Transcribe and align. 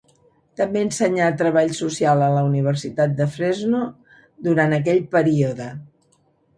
També 0.61 0.79
ensenyà 0.85 1.27
treball 1.41 1.75
social 1.81 2.25
a 2.29 2.31
la 2.37 2.41
Universitat 2.49 2.97
Estatal 2.97 3.15
de 3.23 3.31
Fresno 3.37 3.85
durant 4.51 4.79
aquest 4.83 5.11
període. 5.17 5.75